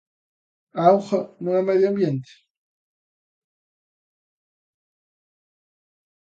[0.79, 2.31] ¿A auga non é medio ambiente?